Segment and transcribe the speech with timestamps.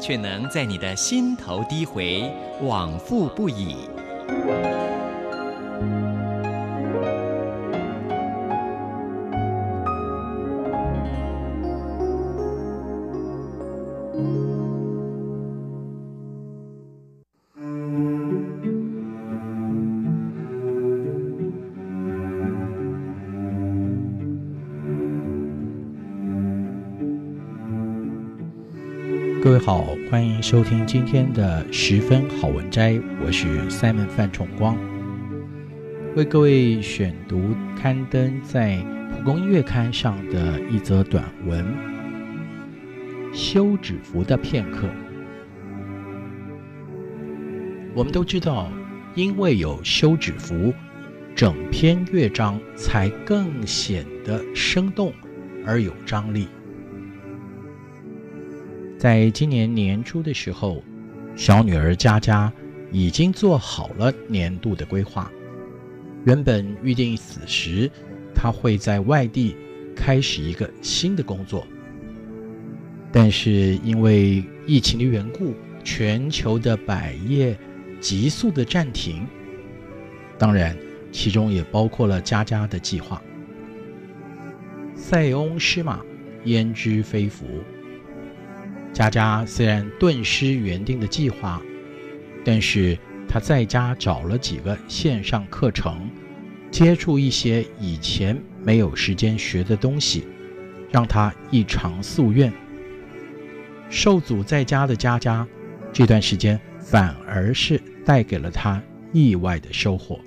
[0.00, 2.22] 却能在你的心头低回，
[2.62, 3.88] 往复不已。
[29.48, 34.76] 各位好，欢迎收听今天的十分好文摘，我是 Simon 范崇光，
[36.14, 38.76] 为各位选读刊登在
[39.10, 41.64] 《蒲公英月刊》上的一则短文
[43.34, 44.86] 《休止符的片刻》。
[47.94, 48.70] 我们都知道，
[49.14, 50.74] 因为有休止符，
[51.34, 55.10] 整篇乐章才更显得生动
[55.64, 56.48] 而有张力。
[58.98, 60.82] 在今年年初的时候，
[61.36, 62.52] 小女儿佳佳
[62.90, 65.30] 已经做好了年度的规划。
[66.24, 67.88] 原本预定此时，
[68.34, 69.54] 她会在外地
[69.94, 71.64] 开始一个新的工作。
[73.12, 75.54] 但是因为疫情的缘故，
[75.84, 77.56] 全球的百业
[78.00, 79.24] 急速的暂停，
[80.36, 80.76] 当然
[81.12, 83.22] 其中也包括了佳佳的计划。
[84.96, 86.00] 塞翁失马，
[86.46, 87.44] 焉知非福。
[88.98, 91.62] 佳佳虽然顿失原定的计划，
[92.44, 96.10] 但是她在家找了几个线上课程，
[96.68, 100.26] 接触一些以前没有时间学的东西，
[100.90, 102.52] 让她一偿夙愿。
[103.88, 105.46] 受阻在家的佳佳，
[105.92, 108.82] 这段时间反而是带给了她
[109.12, 110.18] 意外的收获。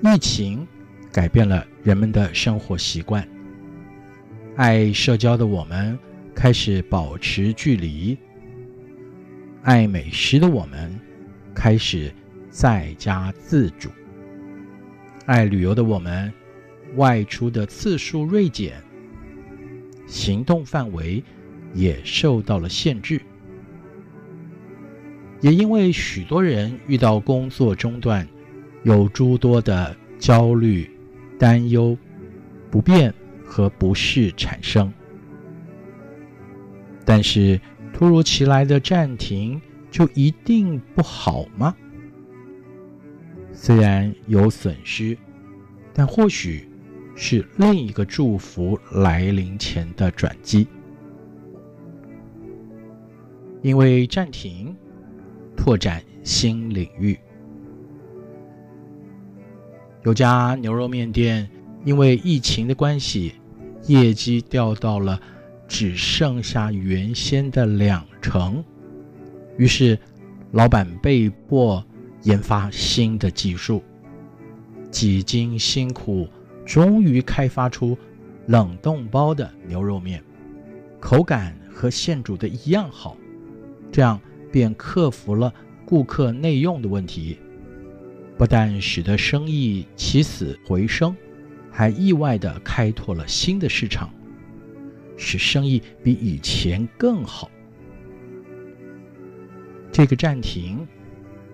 [0.00, 0.64] 疫情
[1.10, 3.26] 改变了人们的生活习惯，
[4.54, 5.98] 爱社交的我们。
[6.34, 8.16] 开始保持距离，
[9.62, 10.98] 爱美食的我们
[11.54, 12.12] 开始
[12.50, 13.90] 在家自主，
[15.26, 16.32] 爱旅游的我们
[16.96, 18.82] 外出的次数锐减，
[20.06, 21.22] 行动范围
[21.74, 23.20] 也受到了限制。
[25.40, 28.26] 也因为许多人遇到工作中断，
[28.84, 30.90] 有诸多的焦虑、
[31.38, 31.96] 担忧、
[32.70, 33.12] 不便
[33.44, 34.92] 和不适产生。
[37.04, 37.60] 但是，
[37.92, 41.74] 突如其来的暂停就一定不好吗？
[43.52, 45.16] 虽然有损失，
[45.92, 46.68] 但或许
[47.14, 50.66] 是另一个祝福来临前的转机。
[53.60, 54.74] 因为暂停，
[55.56, 57.18] 拓展新领域。
[60.04, 61.48] 有家牛肉面店
[61.84, 63.34] 因为疫情的关系，
[63.86, 65.20] 业绩掉到了。
[65.72, 68.62] 只剩下原先的两成，
[69.56, 69.98] 于是
[70.50, 71.82] 老板被迫
[72.24, 73.82] 研发新的技术，
[74.90, 76.28] 几经辛苦，
[76.66, 77.96] 终于开发出
[78.48, 80.22] 冷冻包的牛肉面，
[81.00, 83.16] 口感和现煮的一样好，
[83.90, 84.20] 这样
[84.52, 85.50] 便克服了
[85.86, 87.38] 顾客内用的问题，
[88.36, 91.16] 不但使得生意起死回生，
[91.70, 94.10] 还意外地开拓了新的市场。
[95.16, 97.50] 使生意比以前更好。
[99.90, 100.86] 这个暂停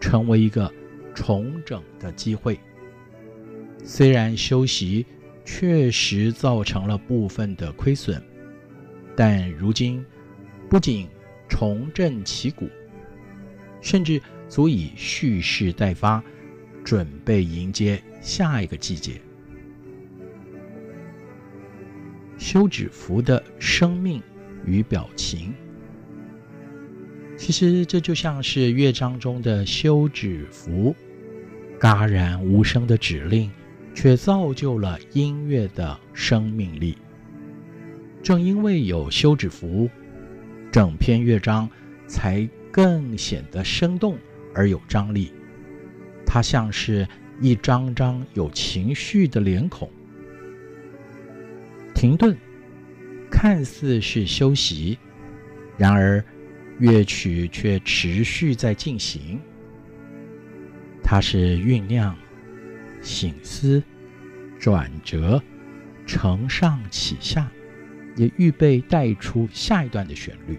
[0.00, 0.72] 成为一个
[1.14, 2.58] 重整的机会。
[3.82, 5.04] 虽然休息
[5.44, 8.22] 确实造成了部分的亏损，
[9.16, 10.04] 但如今
[10.68, 11.08] 不仅
[11.48, 12.68] 重振旗鼓，
[13.80, 16.22] 甚至足以蓄势待发，
[16.84, 19.20] 准备迎接下一个季节。
[22.40, 24.20] 休止符的生命
[24.64, 25.52] 与表情，
[27.36, 30.96] 其实这就像是乐章中的休止符，
[31.78, 33.50] 戛然无声的指令，
[33.94, 36.96] 却造就了音乐的生命力。
[38.22, 39.90] 正因为有休止符，
[40.72, 41.68] 整篇乐章
[42.06, 44.16] 才更显得生动
[44.54, 45.30] 而有张力。
[46.24, 47.06] 它像是
[47.38, 49.90] 一张张有情绪的脸孔。
[52.00, 52.34] 停顿，
[53.30, 54.98] 看似是休息，
[55.76, 56.24] 然而
[56.78, 59.38] 乐曲却持续在进行。
[61.04, 62.16] 它是酝酿、
[63.02, 63.82] 醒思、
[64.58, 65.42] 转折、
[66.06, 67.52] 承上启下，
[68.16, 70.58] 也预备带出下一段的旋律。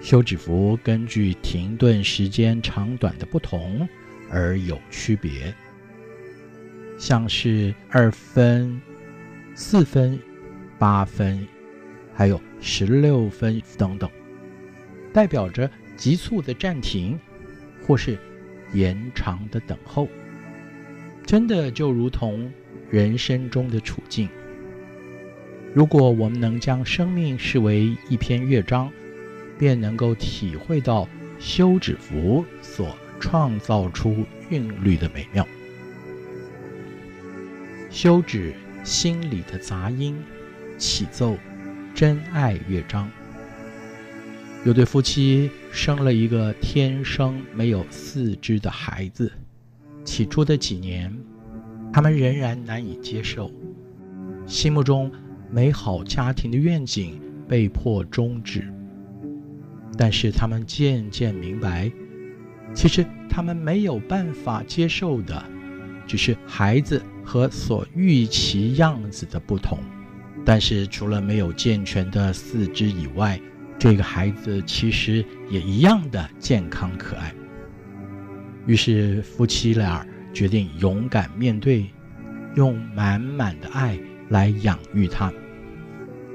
[0.00, 3.88] 休止符根据停顿时间长短的不同
[4.30, 5.52] 而有区别，
[6.96, 8.80] 像是二分、
[9.54, 10.18] 四分、
[10.78, 11.46] 八分，
[12.12, 14.10] 还有十六分等等，
[15.12, 17.18] 代表着急促的暂停，
[17.86, 18.18] 或是
[18.72, 20.08] 延长的等候。
[21.24, 22.52] 真的就如同
[22.90, 24.28] 人生中的处境，
[25.72, 28.90] 如果我们能将生命视为一篇乐章。
[29.56, 31.08] 便能够体会到
[31.38, 35.46] 休止符所创造出韵律的美妙。
[37.88, 38.52] 休止
[38.84, 40.14] 心里的杂音，
[40.76, 41.38] 启奏
[41.94, 43.10] 真爱乐章。
[44.62, 49.32] 有对夫妻生了一个天生没有四肢的孩子，
[50.04, 51.10] 起初的几年，
[51.94, 53.50] 他们仍然难以接受，
[54.46, 55.10] 心目中
[55.50, 58.70] 美好家庭的愿景被迫终止。
[59.96, 61.90] 但是他们渐渐明白，
[62.74, 65.42] 其实他们没有办法接受的，
[66.06, 69.78] 只是孩子和所预期样子的不同。
[70.44, 73.40] 但是除了没有健全的四肢以外，
[73.78, 77.34] 这个孩子其实也一样的健康可爱。
[78.66, 81.86] 于是夫妻俩决定勇敢面对，
[82.54, 83.98] 用满满的爱
[84.28, 85.32] 来养育他。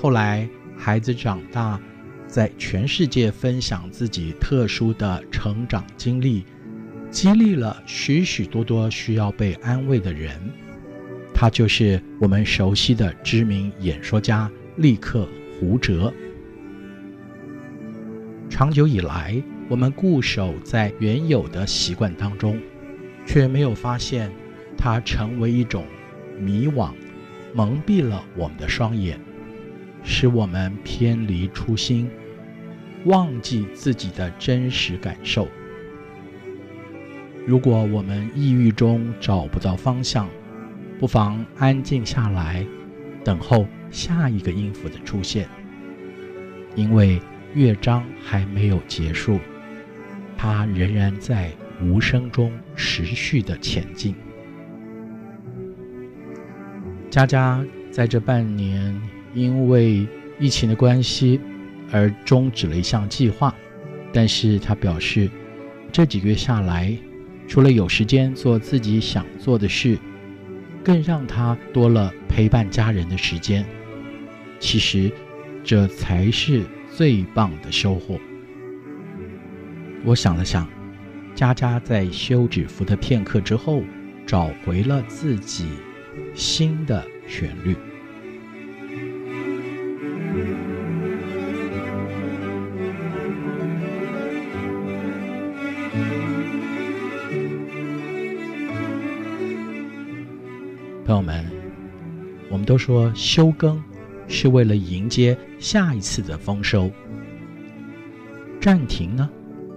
[0.00, 1.78] 后来孩子长大，
[2.26, 6.44] 在全世界分享自己特殊的成长经历，
[7.10, 10.40] 激励了许许多多需要被安慰的人。
[11.40, 15.26] 他就是我们熟悉的知名演说家立克
[15.58, 16.12] 胡哲。
[18.50, 22.60] 长久以来，我们固守在原有的习惯当中，
[23.24, 24.30] 却没有发现
[24.76, 25.86] 它成为一种
[26.38, 26.92] 迷惘，
[27.54, 29.18] 蒙蔽了我们的双眼，
[30.04, 32.10] 使我们偏离初心。
[33.06, 35.48] 忘记自己的真实感受。
[37.46, 40.28] 如果我们抑郁中找不到方向，
[41.00, 42.62] 不妨安静下来，
[43.24, 45.48] 等候下一个音符的出现。
[46.74, 47.18] 因为
[47.54, 49.40] 乐章还没有结束，
[50.36, 51.50] 它仍然在
[51.80, 54.14] 无声中持续的前进。
[57.08, 58.94] 佳佳在这半年
[59.32, 60.06] 因为
[60.38, 61.40] 疫情的关系，
[61.90, 63.54] 而终止了一项计划，
[64.12, 65.30] 但是他表示，
[65.90, 66.94] 这几个月下来，
[67.48, 69.98] 除了有时间做自己想做的事，
[70.84, 73.64] 更让他多了陪伴家人的时间。
[74.58, 75.10] 其实，
[75.64, 78.18] 这才是最棒的收获。
[80.04, 80.68] 我想了想，
[81.34, 83.82] 佳佳在休止符的片刻之后，
[84.26, 85.68] 找回了自己
[86.34, 87.76] 新的旋律。
[101.10, 101.44] 朋友们，
[102.48, 103.82] 我们都说休耕
[104.28, 106.88] 是为了迎接下一次的丰收，
[108.60, 109.28] 暂停呢，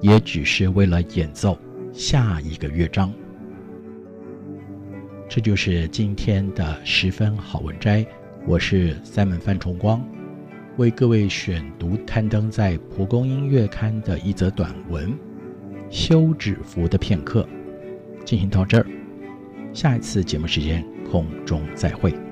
[0.00, 1.58] 也只是为了演奏
[1.92, 3.12] 下一个乐章。
[5.28, 8.06] 这就是今天的十分好文摘，
[8.46, 10.02] 我是 Simon 范崇光，
[10.78, 15.10] 为各位选读刊登在蒲公英月刊的一则短文
[15.90, 17.46] 《休止符的片刻》，
[18.24, 18.86] 进行到这儿，
[19.74, 20.82] 下一次节目时间。
[21.10, 22.27] 空中再会。